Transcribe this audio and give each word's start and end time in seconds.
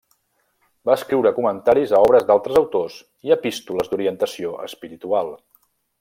Va 0.89 0.95
escriure 0.99 1.31
comentaris 1.35 1.91
a 1.97 2.01
obres 2.07 2.25
d'altres 2.31 2.59
autors 2.63 2.97
i 3.29 3.35
epístoles 3.39 3.91
d'orientació 3.93 4.55
espiritual. 4.71 5.31